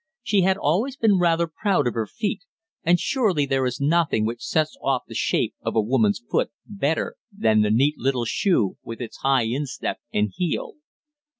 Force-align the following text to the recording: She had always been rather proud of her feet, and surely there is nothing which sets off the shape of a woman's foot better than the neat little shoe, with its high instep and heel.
She 0.23 0.41
had 0.41 0.57
always 0.57 0.97
been 0.97 1.19
rather 1.19 1.45
proud 1.45 1.85
of 1.85 1.93
her 1.93 2.07
feet, 2.07 2.41
and 2.83 2.99
surely 2.99 3.45
there 3.45 3.67
is 3.67 3.79
nothing 3.79 4.25
which 4.25 4.41
sets 4.43 4.75
off 4.81 5.03
the 5.07 5.13
shape 5.13 5.53
of 5.61 5.75
a 5.75 5.79
woman's 5.81 6.23
foot 6.27 6.49
better 6.65 7.17
than 7.31 7.61
the 7.61 7.69
neat 7.69 7.99
little 7.99 8.25
shoe, 8.25 8.77
with 8.81 8.99
its 8.99 9.17
high 9.17 9.43
instep 9.43 9.99
and 10.11 10.31
heel. 10.35 10.77